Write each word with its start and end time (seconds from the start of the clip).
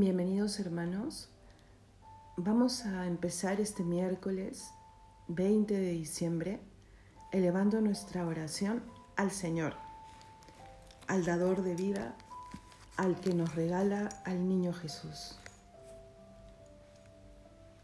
Bienvenidos 0.00 0.58
hermanos. 0.58 1.28
Vamos 2.38 2.86
a 2.86 3.06
empezar 3.06 3.60
este 3.60 3.84
miércoles 3.84 4.70
20 5.28 5.74
de 5.74 5.90
diciembre 5.92 6.60
elevando 7.30 7.82
nuestra 7.82 8.26
oración 8.26 8.82
al 9.16 9.30
Señor, 9.30 9.74
al 11.08 11.26
dador 11.26 11.62
de 11.62 11.74
vida, 11.74 12.16
al 12.96 13.20
que 13.20 13.34
nos 13.34 13.54
regala 13.54 14.08
al 14.24 14.48
niño 14.48 14.72
Jesús. 14.72 15.36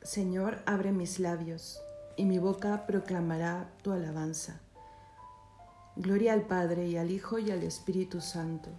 Señor, 0.02 0.62
abre 0.64 0.92
mis 0.92 1.20
labios 1.20 1.78
y 2.16 2.24
mi 2.24 2.38
boca 2.38 2.86
proclamará 2.86 3.68
tu 3.82 3.92
alabanza. 3.92 4.60
Gloria 5.94 6.32
al 6.32 6.46
Padre 6.46 6.88
y 6.88 6.96
al 6.96 7.10
Hijo 7.10 7.38
y 7.38 7.50
al 7.50 7.62
Espíritu 7.62 8.22
Santo, 8.22 8.70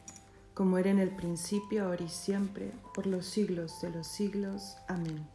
como 0.59 0.77
era 0.77 0.89
en 0.89 0.99
el 0.99 1.11
principio, 1.11 1.85
ahora 1.85 2.03
y 2.03 2.09
siempre, 2.09 2.73
por 2.93 3.07
los 3.07 3.25
siglos 3.25 3.79
de 3.79 3.91
los 3.91 4.05
siglos. 4.05 4.75
Amén. 4.89 5.25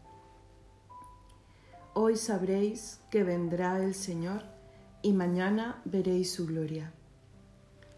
Hoy 1.94 2.18
sabréis 2.18 2.98
que 3.10 3.24
vendrá 3.24 3.82
el 3.82 3.94
Señor 3.94 4.42
y 5.00 5.14
mañana 5.14 5.80
veréis 5.86 6.30
su 6.30 6.44
gloria. 6.44 6.92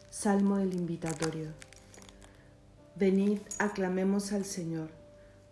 Salmo 0.09 0.59
del 0.59 0.75
Invitatorio. 0.75 1.49
Venid, 2.95 3.41
aclamemos 3.59 4.33
al 4.33 4.45
Señor, 4.45 4.91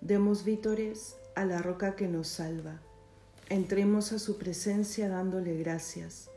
demos 0.01 0.45
vítores 0.45 1.17
a 1.35 1.45
la 1.45 1.61
roca 1.61 1.97
que 1.97 2.07
nos 2.07 2.29
salva. 2.29 2.79
Entremos 3.49 4.13
a 4.13 4.21
su 4.21 4.39
presencia 4.39 5.09
dándole 5.09 5.59
gracias, 5.59 6.31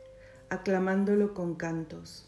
aclamándolo 0.50 1.32
con 1.32 1.54
cantos, 1.54 2.27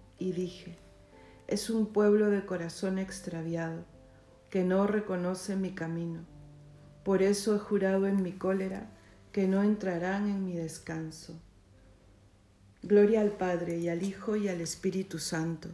y 0.21 0.33
dije, 0.33 0.77
es 1.47 1.71
un 1.71 1.87
pueblo 1.87 2.29
de 2.29 2.45
corazón 2.45 2.99
extraviado, 2.99 3.83
que 4.51 4.63
no 4.63 4.85
reconoce 4.85 5.55
mi 5.55 5.71
camino. 5.71 6.21
Por 7.03 7.23
eso 7.23 7.55
he 7.55 7.59
jurado 7.59 8.05
en 8.05 8.21
mi 8.21 8.33
cólera, 8.33 8.91
que 9.31 9.47
no 9.47 9.63
entrarán 9.63 10.29
en 10.29 10.45
mi 10.45 10.55
descanso. 10.55 11.41
Gloria 12.83 13.21
al 13.21 13.31
Padre 13.31 13.79
y 13.79 13.89
al 13.89 14.03
Hijo 14.03 14.35
y 14.35 14.47
al 14.47 14.61
Espíritu 14.61 15.17
Santo, 15.17 15.69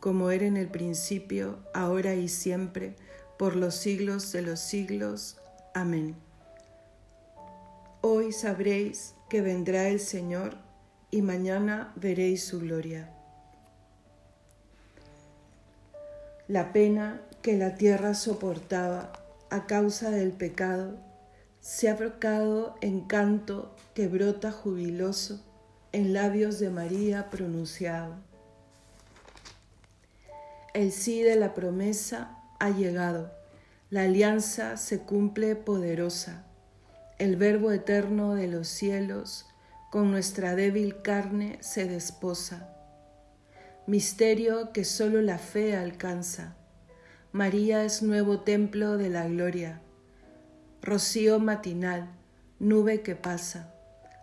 como 0.00 0.30
era 0.30 0.46
en 0.46 0.56
el 0.56 0.68
principio, 0.68 1.60
ahora 1.72 2.14
y 2.14 2.28
siempre, 2.28 2.96
por 3.38 3.54
los 3.54 3.76
siglos 3.76 4.32
de 4.32 4.42
los 4.42 4.58
siglos. 4.58 5.36
Amén. 5.74 6.16
Hoy 8.00 8.32
sabréis 8.32 9.14
que 9.30 9.42
vendrá 9.42 9.88
el 9.88 10.00
Señor 10.00 10.56
y 11.10 11.22
mañana 11.22 11.92
veréis 11.96 12.44
su 12.44 12.58
gloria. 12.58 13.15
La 16.48 16.72
pena 16.72 17.22
que 17.42 17.56
la 17.56 17.74
tierra 17.74 18.14
soportaba 18.14 19.12
a 19.50 19.66
causa 19.66 20.10
del 20.10 20.30
pecado 20.30 20.96
se 21.60 21.88
ha 21.88 21.94
brocado 21.94 22.76
en 22.80 23.00
canto 23.00 23.74
que 23.94 24.06
brota 24.06 24.52
jubiloso 24.52 25.40
en 25.90 26.12
labios 26.12 26.60
de 26.60 26.70
María 26.70 27.30
pronunciado. 27.30 28.14
El 30.72 30.92
sí 30.92 31.22
de 31.22 31.34
la 31.34 31.54
promesa 31.54 32.38
ha 32.60 32.70
llegado, 32.70 33.32
la 33.90 34.02
alianza 34.02 34.76
se 34.76 35.00
cumple 35.00 35.56
poderosa, 35.56 36.44
el 37.18 37.36
verbo 37.36 37.72
eterno 37.72 38.34
de 38.34 38.46
los 38.46 38.68
cielos 38.68 39.46
con 39.90 40.12
nuestra 40.12 40.54
débil 40.54 41.02
carne 41.02 41.58
se 41.60 41.86
desposa. 41.86 42.75
Misterio 43.86 44.72
que 44.72 44.84
solo 44.84 45.22
la 45.22 45.38
fe 45.38 45.76
alcanza. 45.76 46.56
María 47.32 47.84
es 47.84 48.02
nuevo 48.02 48.40
templo 48.40 48.96
de 48.96 49.10
la 49.10 49.28
gloria 49.28 49.82
rocío 50.86 51.40
matinal, 51.40 52.08
nube 52.60 53.02
que 53.02 53.16
pasa, 53.16 53.74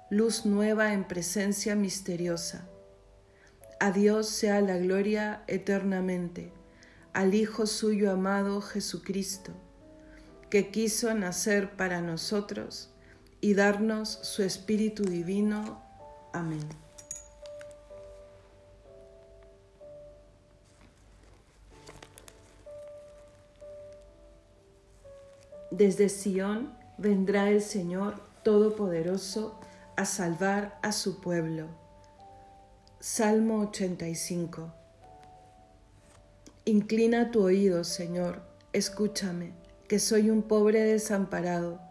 luz 0.09 0.45
nueva 0.45 0.93
en 0.93 1.03
presencia 1.03 1.75
misteriosa. 1.75 2.69
A 3.81 3.91
Dios 3.91 4.29
sea 4.29 4.61
la 4.61 4.77
gloria 4.77 5.43
eternamente, 5.47 6.53
al 7.11 7.35
Hijo 7.35 7.67
suyo 7.67 8.11
amado 8.11 8.61
Jesucristo, 8.61 9.51
que 10.49 10.71
quiso 10.71 11.13
nacer 11.15 11.75
para 11.75 11.99
nosotros 11.99 12.93
y 13.41 13.55
darnos 13.55 14.19
su 14.21 14.41
Espíritu 14.41 15.03
Divino. 15.03 15.83
Amén. 16.31 16.82
Desde 25.75 26.07
Sión 26.07 26.71
vendrá 26.99 27.49
el 27.49 27.59
Señor 27.59 28.21
Todopoderoso 28.43 29.59
a 29.95 30.05
salvar 30.05 30.77
a 30.83 30.91
su 30.91 31.19
pueblo. 31.19 31.65
Salmo 32.99 33.57
85. 33.61 34.71
Inclina 36.65 37.31
tu 37.31 37.41
oído, 37.41 37.83
Señor, 37.83 38.43
escúchame, 38.71 39.53
que 39.87 39.97
soy 39.97 40.29
un 40.29 40.43
pobre 40.43 40.83
desamparado. 40.83 41.81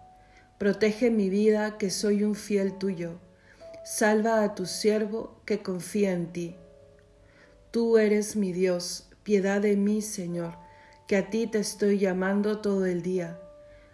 Protege 0.59 1.11
mi 1.11 1.29
vida, 1.29 1.77
que 1.77 1.91
soy 1.91 2.23
un 2.23 2.37
fiel 2.37 2.79
tuyo. 2.79 3.19
Salva 3.85 4.45
a 4.45 4.55
tu 4.55 4.65
siervo, 4.65 5.41
que 5.45 5.61
confía 5.61 6.13
en 6.13 6.33
ti. 6.33 6.55
Tú 7.73 7.99
eres 7.99 8.37
mi 8.37 8.53
Dios, 8.53 9.09
piedad 9.25 9.61
de 9.61 9.75
mí, 9.75 10.03
Señor, 10.03 10.55
que 11.09 11.17
a 11.17 11.31
ti 11.31 11.49
te 11.49 11.59
estoy 11.59 11.99
llamando 11.99 12.61
todo 12.61 12.87
el 12.87 13.03
día. 13.03 13.41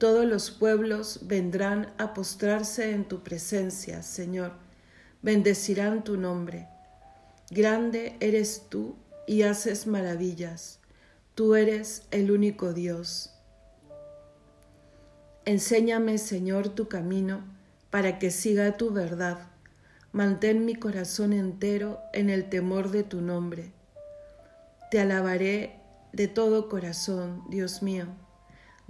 todos 0.00 0.24
los 0.24 0.50
pueblos 0.50 1.20
vendrán 1.24 1.92
a 1.98 2.14
postrarse 2.14 2.92
en 2.92 3.04
tu 3.04 3.22
presencia, 3.22 4.02
Señor. 4.02 4.52
Bendecirán 5.20 6.04
tu 6.04 6.16
nombre. 6.16 6.68
Grande 7.50 8.16
eres 8.20 8.64
tú 8.70 8.96
y 9.26 9.42
haces 9.42 9.86
maravillas. 9.86 10.78
Tú 11.34 11.54
eres 11.54 12.04
el 12.12 12.30
único 12.30 12.72
Dios. 12.72 13.34
Enséñame, 15.44 16.16
Señor, 16.16 16.70
tu 16.70 16.88
camino 16.88 17.44
para 17.90 18.18
que 18.18 18.30
siga 18.30 18.78
tu 18.78 18.92
verdad. 18.92 19.50
Mantén 20.12 20.64
mi 20.64 20.76
corazón 20.76 21.34
entero 21.34 22.00
en 22.14 22.30
el 22.30 22.48
temor 22.48 22.90
de 22.90 23.02
tu 23.02 23.20
nombre. 23.20 23.70
Te 24.90 24.98
alabaré 24.98 25.78
de 26.14 26.26
todo 26.26 26.70
corazón, 26.70 27.44
Dios 27.50 27.82
mío 27.82 28.06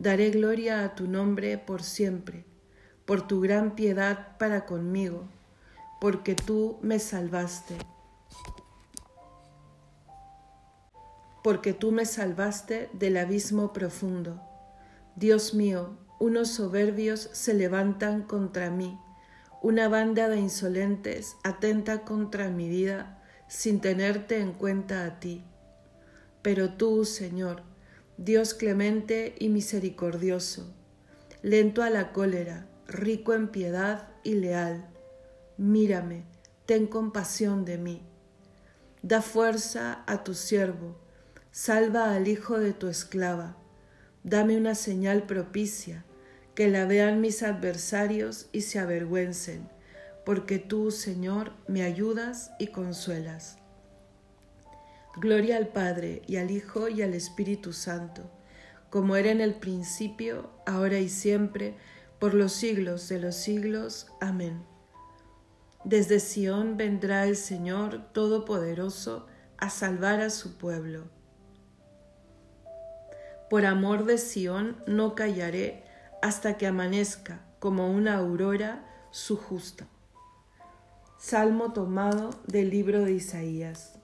Daré 0.01 0.31
gloria 0.31 0.83
a 0.83 0.95
tu 0.95 1.07
nombre 1.07 1.59
por 1.59 1.83
siempre, 1.83 2.47
por 3.05 3.27
tu 3.27 3.43
gran 3.43 3.75
piedad 3.75 4.39
para 4.39 4.65
conmigo, 4.65 5.29
porque 6.01 6.35
tú 6.35 6.79
me 6.81 6.99
salvaste. 6.99 7.75
Porque 11.45 11.75
tú 11.75 11.93
me 11.93 12.07
salvaste 12.07 12.89
del 12.95 13.19
abismo 13.19 13.75
profundo. 13.75 14.41
Dios 15.17 15.53
mío, 15.53 15.99
unos 16.19 16.49
soberbios 16.49 17.29
se 17.35 17.53
levantan 17.53 18.23
contra 18.23 18.71
mí, 18.71 18.99
una 19.61 19.91
banda 19.91 20.31
de 20.31 20.39
insolentes 20.39 21.37
atenta 21.45 22.07
contra 22.07 22.49
mi 22.49 22.71
vida 22.71 23.23
sin 23.49 23.83
tenerte 23.83 24.39
en 24.39 24.55
cuenta 24.55 25.05
a 25.05 25.21
ti. 25.21 25.45
Pero 26.41 26.73
tú, 26.73 27.05
Señor, 27.05 27.70
Dios 28.23 28.53
clemente 28.53 29.35
y 29.39 29.49
misericordioso, 29.49 30.71
lento 31.41 31.83
a 31.83 31.89
la 31.89 32.13
cólera, 32.13 32.67
rico 32.87 33.33
en 33.33 33.49
piedad 33.49 34.09
y 34.23 34.35
leal, 34.35 34.91
mírame, 35.57 36.27
ten 36.67 36.87
compasión 36.87 37.65
de 37.65 37.79
mí. 37.79 38.03
Da 39.01 39.23
fuerza 39.23 40.05
a 40.07 40.23
tu 40.23 40.35
siervo, 40.35 40.99
salva 41.51 42.15
al 42.15 42.29
hijo 42.29 42.59
de 42.59 42.75
tu 42.75 42.89
esclava, 42.89 43.57
dame 44.23 44.59
una 44.59 44.75
señal 44.75 45.23
propicia, 45.23 46.05
que 46.55 46.69
la 46.69 46.85
vean 46.85 47.23
mis 47.23 47.43
adversarios 47.43 48.51
y 48.53 48.61
se 48.61 48.81
avergüencen, 48.81 49.67
porque 50.27 50.59
tú, 50.59 50.91
Señor, 50.91 51.55
me 51.69 51.85
ayudas 51.85 52.51
y 52.59 52.67
consuelas. 52.67 53.60
Gloria 55.17 55.57
al 55.57 55.69
Padre 55.69 56.23
y 56.27 56.37
al 56.37 56.51
Hijo 56.51 56.89
y 56.89 57.03
al 57.03 57.15
Espíritu 57.15 57.73
Santo, 57.73 58.31
como 58.91 59.17
era 59.17 59.31
en 59.31 59.41
el 59.41 59.55
principio, 59.55 60.51
ahora 60.67 60.99
y 60.99 61.09
siempre, 61.09 61.77
por 62.21 62.35
los 62.35 62.53
siglos 62.53 63.09
de 63.09 63.19
los 63.19 63.35
siglos. 63.35 64.07
Amén. 64.21 64.63
Desde 65.85 66.21
Sión 66.21 66.77
vendrá 66.77 67.27
el 67.27 67.37
Señor 67.37 68.13
Todopoderoso 68.13 69.27
a 69.57 69.71
salvar 69.71 70.21
a 70.21 70.31
su 70.31 70.57
pueblo. 70.59 71.09
Por 73.49 73.67
amor 73.67 74.05
de 74.05 74.19
Sión 74.19 74.77
no 74.87 75.15
callaré 75.15 75.85
hasta 76.23 76.57
que 76.57 76.67
amanezca 76.67 77.45
como 77.59 77.91
una 77.91 78.17
aurora 78.17 78.87
su 79.11 79.37
justa. 79.37 79.89
Salmo 81.19 81.73
tomado 81.73 82.31
del 82.47 82.71
libro 82.71 83.05
de 83.05 83.13
Isaías. 83.13 84.00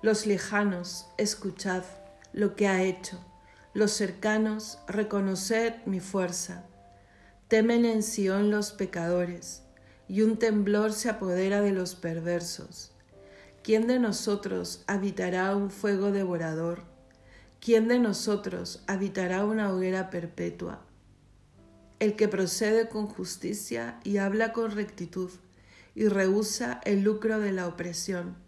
Los 0.00 0.26
lejanos, 0.26 1.08
escuchad 1.18 1.82
lo 2.32 2.54
que 2.54 2.68
ha 2.68 2.84
hecho. 2.84 3.18
Los 3.74 3.90
cercanos, 3.90 4.78
reconoced 4.86 5.74
mi 5.86 5.98
fuerza. 5.98 6.64
Temen 7.48 7.84
en 7.84 8.04
Sión 8.04 8.52
los 8.52 8.70
pecadores, 8.70 9.64
y 10.06 10.22
un 10.22 10.38
temblor 10.38 10.92
se 10.92 11.08
apodera 11.08 11.62
de 11.62 11.72
los 11.72 11.96
perversos. 11.96 12.92
¿Quién 13.64 13.88
de 13.88 13.98
nosotros 13.98 14.84
habitará 14.86 15.56
un 15.56 15.68
fuego 15.68 16.12
devorador? 16.12 16.84
¿Quién 17.60 17.88
de 17.88 17.98
nosotros 17.98 18.84
habitará 18.86 19.44
una 19.44 19.72
hoguera 19.72 20.10
perpetua? 20.10 20.86
El 21.98 22.14
que 22.14 22.28
procede 22.28 22.88
con 22.88 23.08
justicia 23.08 23.98
y 24.04 24.18
habla 24.18 24.52
con 24.52 24.70
rectitud, 24.70 25.32
y 25.96 26.06
rehúsa 26.06 26.80
el 26.84 27.02
lucro 27.02 27.40
de 27.40 27.50
la 27.50 27.66
opresión 27.66 28.47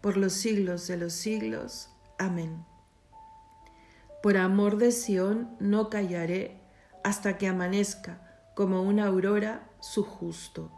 por 0.00 0.16
los 0.16 0.32
siglos 0.32 0.86
de 0.86 0.96
los 0.96 1.12
siglos. 1.12 1.90
Amén. 2.18 2.64
Por 4.22 4.36
amor 4.36 4.78
de 4.78 4.92
Sión 4.92 5.56
no 5.60 5.90
callaré 5.90 6.60
hasta 7.04 7.38
que 7.38 7.46
amanezca 7.46 8.20
como 8.54 8.82
una 8.82 9.06
aurora 9.06 9.68
su 9.80 10.02
justo. 10.02 10.72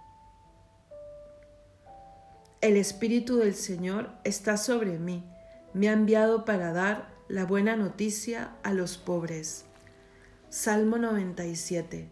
El 2.61 2.77
Espíritu 2.77 3.37
del 3.37 3.55
Señor 3.55 4.11
está 4.25 4.59
sobre 4.59 4.99
mí, 4.99 5.25
me 5.73 5.89
ha 5.89 5.93
enviado 5.93 6.45
para 6.45 6.73
dar 6.73 7.09
la 7.29 7.47
buena 7.47 7.77
noticia 7.77 8.57
a 8.63 8.75
los 8.75 8.99
pobres. 8.99 9.65
Salmo 10.51 10.99
97. 10.99 12.11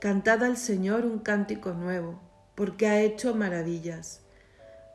Cantad 0.00 0.42
al 0.42 0.56
Señor 0.56 1.04
un 1.04 1.20
cántico 1.20 1.72
nuevo, 1.74 2.20
porque 2.56 2.88
ha 2.88 3.00
hecho 3.00 3.34
maravillas 3.34 4.23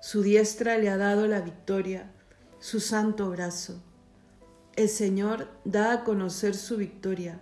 su 0.02 0.22
diestra 0.22 0.78
le 0.78 0.90
ha 0.90 0.96
dado 0.96 1.28
la 1.28 1.42
victoria, 1.42 2.10
su 2.60 2.80
santo 2.80 3.30
brazo. 3.30 3.84
El 4.78 4.88
Señor 4.88 5.50
da 5.66 5.92
a 5.92 6.04
conocer 6.06 6.56
su 6.56 6.78
victoria, 6.78 7.42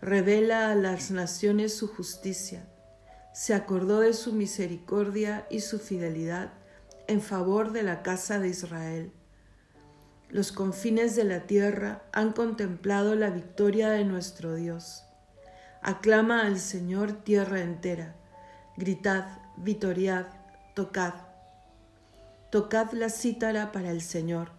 revela 0.00 0.70
a 0.70 0.74
las 0.74 1.10
naciones 1.10 1.76
su 1.76 1.88
justicia. 1.88 2.66
Se 3.34 3.52
acordó 3.52 4.00
de 4.00 4.14
su 4.14 4.32
misericordia 4.32 5.46
y 5.50 5.60
su 5.60 5.78
fidelidad 5.78 6.54
en 7.06 7.20
favor 7.20 7.72
de 7.72 7.82
la 7.82 8.02
casa 8.02 8.38
de 8.38 8.48
Israel. 8.48 9.12
Los 10.30 10.52
confines 10.52 11.16
de 11.16 11.24
la 11.24 11.46
tierra 11.46 12.02
han 12.12 12.32
contemplado 12.32 13.14
la 13.14 13.28
victoria 13.28 13.90
de 13.90 14.04
nuestro 14.04 14.54
Dios. 14.54 15.04
Aclama 15.82 16.46
al 16.46 16.58
Señor 16.58 17.12
tierra 17.12 17.60
entera. 17.60 18.16
Gritad, 18.76 19.26
vitoriad, 19.58 20.26
tocad 20.74 21.29
tocad 22.50 22.90
la 22.92 23.10
cítara 23.10 23.70
para 23.70 23.92
el 23.92 24.02
Señor. 24.02 24.50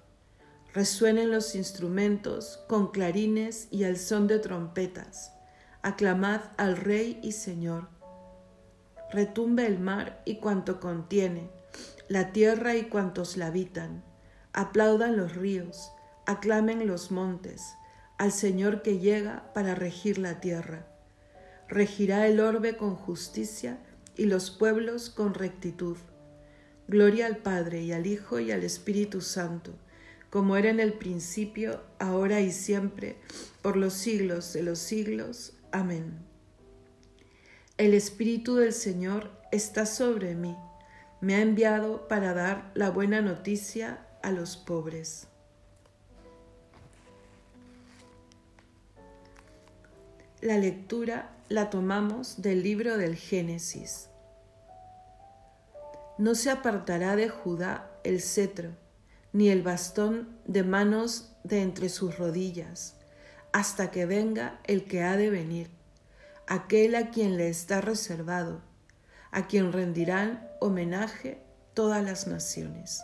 Resuenen 0.73 1.29
los 1.29 1.55
instrumentos 1.55 2.63
con 2.69 2.91
clarines 2.91 3.67
y 3.69 3.83
al 3.83 3.97
son 3.97 4.27
de 4.27 4.39
trompetas. 4.39 5.33
Aclamad 5.81 6.39
al 6.55 6.77
Rey 6.77 7.19
y 7.21 7.33
Señor. 7.33 7.89
Retumbe 9.11 9.65
el 9.65 9.77
mar 9.79 10.21
y 10.23 10.37
cuanto 10.37 10.79
contiene, 10.79 11.49
la 12.07 12.31
tierra 12.31 12.75
y 12.75 12.83
cuantos 12.83 13.35
la 13.35 13.47
habitan. 13.47 14.05
Aplaudan 14.53 15.17
los 15.17 15.35
ríos, 15.35 15.91
aclamen 16.25 16.87
los 16.87 17.11
montes, 17.11 17.73
al 18.17 18.31
Señor 18.31 18.83
que 18.83 18.99
llega 18.99 19.51
para 19.53 19.75
regir 19.75 20.17
la 20.17 20.39
tierra. 20.39 20.87
Regirá 21.67 22.25
el 22.27 22.39
orbe 22.39 22.77
con 22.77 22.95
justicia 22.95 23.79
y 24.15 24.27
los 24.27 24.49
pueblos 24.49 25.09
con 25.09 25.33
rectitud 25.33 25.97
Gloria 26.91 27.25
al 27.25 27.37
Padre 27.37 27.83
y 27.83 27.93
al 27.93 28.05
Hijo 28.05 28.41
y 28.41 28.51
al 28.51 28.65
Espíritu 28.65 29.21
Santo, 29.21 29.71
como 30.29 30.57
era 30.57 30.69
en 30.69 30.81
el 30.81 30.91
principio, 30.91 31.79
ahora 31.99 32.41
y 32.41 32.51
siempre, 32.51 33.15
por 33.61 33.77
los 33.77 33.93
siglos 33.93 34.51
de 34.51 34.61
los 34.61 34.79
siglos. 34.79 35.53
Amén. 35.71 36.19
El 37.77 37.93
Espíritu 37.93 38.57
del 38.57 38.73
Señor 38.73 39.31
está 39.53 39.85
sobre 39.85 40.35
mí, 40.35 40.57
me 41.21 41.35
ha 41.35 41.41
enviado 41.41 42.09
para 42.09 42.33
dar 42.33 42.73
la 42.73 42.89
buena 42.89 43.21
noticia 43.21 44.05
a 44.21 44.33
los 44.33 44.57
pobres. 44.57 45.29
La 50.41 50.57
lectura 50.57 51.37
la 51.47 51.69
tomamos 51.69 52.41
del 52.41 52.63
libro 52.63 52.97
del 52.97 53.15
Génesis. 53.15 54.10
No 56.17 56.35
se 56.35 56.49
apartará 56.49 57.15
de 57.15 57.29
Judá 57.29 57.91
el 58.03 58.21
cetro, 58.21 58.71
ni 59.33 59.49
el 59.49 59.61
bastón 59.61 60.37
de 60.45 60.63
manos 60.63 61.33
de 61.43 61.61
entre 61.61 61.89
sus 61.89 62.17
rodillas, 62.17 62.95
hasta 63.53 63.91
que 63.91 64.05
venga 64.05 64.59
el 64.65 64.85
que 64.85 65.03
ha 65.03 65.17
de 65.17 65.29
venir, 65.29 65.69
aquel 66.47 66.95
a 66.95 67.11
quien 67.11 67.37
le 67.37 67.49
está 67.49 67.81
reservado, 67.81 68.61
a 69.31 69.47
quien 69.47 69.71
rendirán 69.71 70.47
homenaje 70.59 71.41
todas 71.73 72.03
las 72.03 72.27
naciones. 72.27 73.03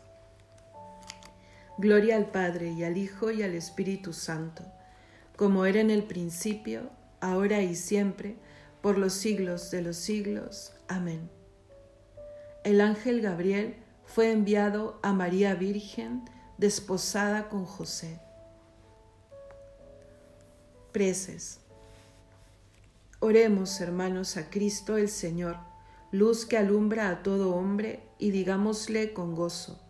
Gloria 1.81 2.15
al 2.15 2.31
Padre 2.31 2.71
y 2.71 2.85
al 2.85 2.95
Hijo 2.95 3.29
y 3.31 3.43
al 3.43 3.55
Espíritu 3.55 4.13
Santo 4.13 4.63
como 5.41 5.65
era 5.65 5.79
en 5.79 5.89
el 5.89 6.03
principio, 6.03 6.91
ahora 7.19 7.63
y 7.63 7.73
siempre, 7.73 8.35
por 8.79 8.99
los 8.99 9.13
siglos 9.13 9.71
de 9.71 9.81
los 9.81 9.97
siglos. 9.97 10.73
Amén. 10.87 11.31
El 12.63 12.79
ángel 12.79 13.21
Gabriel 13.21 13.75
fue 14.05 14.31
enviado 14.31 14.99
a 15.01 15.13
María 15.13 15.55
Virgen, 15.55 16.29
desposada 16.59 17.49
con 17.49 17.65
José. 17.65 18.19
Preces. 20.91 21.59
Oremos, 23.19 23.81
hermanos, 23.81 24.37
a 24.37 24.51
Cristo 24.51 24.95
el 24.95 25.09
Señor, 25.09 25.57
luz 26.11 26.45
que 26.45 26.59
alumbra 26.59 27.09
a 27.09 27.23
todo 27.23 27.55
hombre, 27.55 28.03
y 28.19 28.29
digámosle 28.29 29.11
con 29.13 29.33
gozo, 29.33 29.81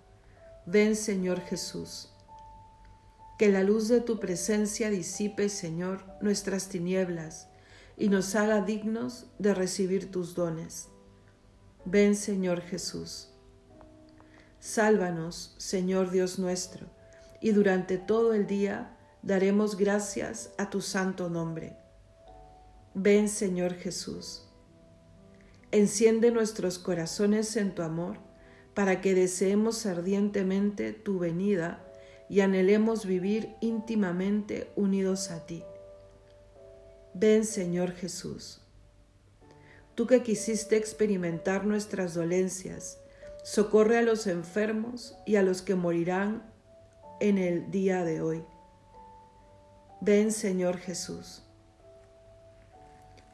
ven 0.65 0.95
Señor 0.95 1.41
Jesús. 1.41 2.09
Que 3.37 3.49
la 3.49 3.63
luz 3.63 3.87
de 3.87 4.01
tu 4.01 4.19
presencia 4.19 4.89
disipe, 4.89 5.49
Señor, 5.49 6.05
nuestras 6.21 6.69
tinieblas 6.69 7.47
y 7.97 8.09
nos 8.09 8.35
haga 8.35 8.61
dignos 8.61 9.27
de 9.39 9.53
recibir 9.53 10.11
tus 10.11 10.35
dones. 10.35 10.87
Ven, 11.85 12.15
Señor 12.15 12.61
Jesús. 12.61 13.29
Sálvanos, 14.59 15.55
Señor 15.57 16.11
Dios 16.11 16.37
nuestro, 16.37 16.87
y 17.41 17.51
durante 17.51 17.97
todo 17.97 18.33
el 18.33 18.45
día 18.45 18.97
daremos 19.23 19.75
gracias 19.75 20.51
a 20.57 20.69
tu 20.69 20.81
santo 20.81 21.29
nombre. 21.29 21.77
Ven, 22.93 23.29
Señor 23.29 23.73
Jesús. 23.73 24.47
Enciende 25.71 26.31
nuestros 26.31 26.77
corazones 26.77 27.55
en 27.55 27.73
tu 27.73 27.81
amor, 27.81 28.17
para 28.73 29.01
que 29.01 29.13
deseemos 29.13 29.85
ardientemente 29.85 30.93
tu 30.93 31.19
venida 31.19 31.83
y 32.29 32.39
anhelemos 32.39 33.05
vivir 33.05 33.55
íntimamente 33.59 34.71
unidos 34.75 35.31
a 35.31 35.45
ti. 35.45 35.63
Ven 37.13 37.43
Señor 37.43 37.91
Jesús. 37.91 38.61
Tú 39.95 40.07
que 40.07 40.23
quisiste 40.23 40.77
experimentar 40.77 41.65
nuestras 41.65 42.13
dolencias, 42.13 42.99
socorre 43.43 43.97
a 43.97 44.01
los 44.01 44.27
enfermos 44.27 45.17
y 45.25 45.35
a 45.35 45.43
los 45.43 45.61
que 45.61 45.75
morirán 45.75 46.43
en 47.19 47.37
el 47.37 47.69
día 47.69 48.05
de 48.05 48.21
hoy. 48.21 48.45
Ven 49.99 50.31
Señor 50.31 50.77
Jesús. 50.77 51.43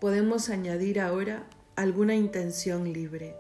Podemos 0.01 0.49
añadir 0.49 0.99
ahora 0.99 1.47
alguna 1.75 2.15
intención 2.15 2.91
libre. 2.91 3.35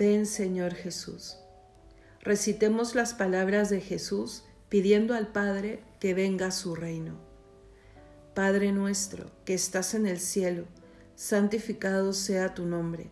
Ven 0.00 0.24
Señor 0.24 0.72
Jesús. 0.72 1.36
Recitemos 2.22 2.94
las 2.94 3.12
palabras 3.12 3.68
de 3.68 3.82
Jesús 3.82 4.44
pidiendo 4.70 5.12
al 5.12 5.26
Padre 5.30 5.84
que 6.00 6.14
venga 6.14 6.52
su 6.52 6.74
reino. 6.74 7.20
Padre 8.34 8.72
nuestro, 8.72 9.30
que 9.44 9.52
estás 9.52 9.92
en 9.92 10.06
el 10.06 10.18
cielo, 10.18 10.64
santificado 11.16 12.14
sea 12.14 12.54
tu 12.54 12.64
nombre. 12.64 13.10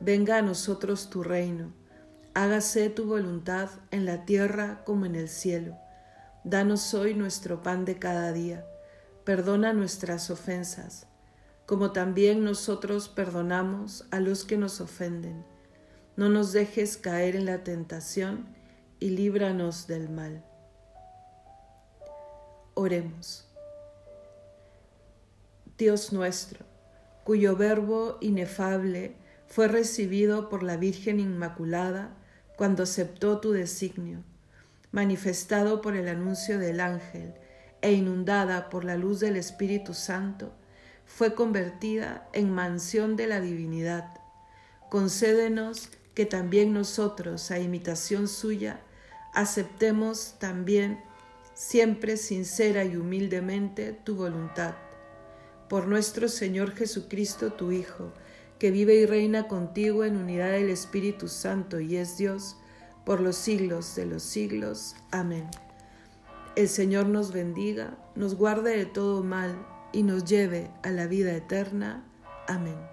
Venga 0.00 0.38
a 0.38 0.42
nosotros 0.42 1.10
tu 1.10 1.22
reino. 1.22 1.74
Hágase 2.32 2.88
tu 2.88 3.04
voluntad 3.04 3.68
en 3.90 4.06
la 4.06 4.24
tierra 4.24 4.84
como 4.86 5.04
en 5.04 5.16
el 5.16 5.28
cielo. 5.28 5.76
Danos 6.44 6.94
hoy 6.94 7.12
nuestro 7.12 7.62
pan 7.62 7.84
de 7.84 7.98
cada 7.98 8.32
día. 8.32 8.64
Perdona 9.26 9.74
nuestras 9.74 10.30
ofensas 10.30 11.06
como 11.66 11.92
también 11.92 12.44
nosotros 12.44 13.08
perdonamos 13.08 14.06
a 14.10 14.20
los 14.20 14.44
que 14.44 14.56
nos 14.56 14.80
ofenden. 14.80 15.51
No 16.16 16.28
nos 16.28 16.52
dejes 16.52 16.98
caer 16.98 17.36
en 17.36 17.46
la 17.46 17.64
tentación 17.64 18.46
y 19.00 19.10
líbranos 19.10 19.86
del 19.86 20.10
mal. 20.10 20.44
Oremos. 22.74 23.48
Dios 25.78 26.12
nuestro, 26.12 26.66
cuyo 27.24 27.56
verbo 27.56 28.18
inefable 28.20 29.16
fue 29.46 29.68
recibido 29.68 30.48
por 30.48 30.62
la 30.62 30.76
Virgen 30.76 31.18
Inmaculada 31.18 32.14
cuando 32.56 32.82
aceptó 32.82 33.40
tu 33.40 33.52
designio, 33.52 34.22
manifestado 34.92 35.80
por 35.80 35.96
el 35.96 36.08
anuncio 36.08 36.58
del 36.58 36.80
ángel 36.80 37.34
e 37.80 37.92
inundada 37.92 38.70
por 38.70 38.84
la 38.84 38.96
luz 38.96 39.18
del 39.20 39.36
Espíritu 39.36 39.94
Santo, 39.94 40.52
fue 41.06 41.34
convertida 41.34 42.28
en 42.32 42.52
mansión 42.52 43.16
de 43.16 43.26
la 43.26 43.40
divinidad. 43.40 44.14
Concédenos 44.88 45.90
que 46.14 46.26
también 46.26 46.72
nosotros, 46.72 47.50
a 47.50 47.58
imitación 47.58 48.28
suya, 48.28 48.80
aceptemos 49.32 50.36
también 50.38 51.00
siempre 51.54 52.16
sincera 52.16 52.84
y 52.84 52.96
humildemente 52.96 53.92
tu 53.92 54.16
voluntad. 54.16 54.74
Por 55.68 55.86
nuestro 55.88 56.28
Señor 56.28 56.74
Jesucristo, 56.74 57.52
tu 57.52 57.72
Hijo, 57.72 58.12
que 58.58 58.70
vive 58.70 58.94
y 58.94 59.06
reina 59.06 59.48
contigo 59.48 60.04
en 60.04 60.16
unidad 60.16 60.52
del 60.52 60.70
Espíritu 60.70 61.28
Santo 61.28 61.80
y 61.80 61.96
es 61.96 62.16
Dios, 62.18 62.56
por 63.04 63.20
los 63.20 63.36
siglos 63.36 63.96
de 63.96 64.06
los 64.06 64.22
siglos. 64.22 64.94
Amén. 65.10 65.48
El 66.54 66.68
Señor 66.68 67.06
nos 67.06 67.32
bendiga, 67.32 67.96
nos 68.14 68.36
guarde 68.36 68.76
de 68.76 68.86
todo 68.86 69.24
mal 69.24 69.66
y 69.92 70.02
nos 70.02 70.24
lleve 70.24 70.70
a 70.82 70.90
la 70.90 71.06
vida 71.06 71.34
eterna. 71.34 72.04
Amén. 72.46 72.91